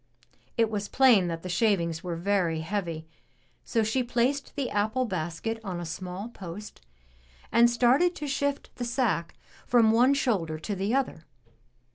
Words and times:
It 0.57 0.71
was 0.71 0.87
plain 0.87 1.27
that 1.27 1.43
the 1.43 1.47
shavings 1.47 2.03
were 2.03 2.15
very 2.15 2.61
heavy, 2.61 3.05
so 3.63 3.83
she 3.83 4.01
placed 4.01 4.55
the 4.55 4.71
apple 4.71 5.05
basket 5.05 5.59
on 5.63 5.79
a 5.79 5.85
small 5.85 6.29
post 6.29 6.81
and 7.51 7.69
started 7.69 8.15
to 8.15 8.25
shift 8.25 8.75
the 8.77 8.85
sack 8.85 9.35
from 9.67 9.91
one 9.91 10.15
shoulder 10.15 10.57
to 10.57 10.73
the 10.75 10.95
other. 10.95 11.25